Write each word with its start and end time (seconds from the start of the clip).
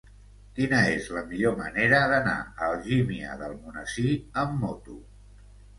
Quina 0.59 0.79
és 0.93 1.09
la 1.17 1.23
millor 1.33 1.53
manera 1.61 2.01
d'anar 2.13 2.35
a 2.41 2.71
Algímia 2.73 3.39
d'Almonesir 3.45 4.19
amb 4.47 4.63
moto? 4.65 5.03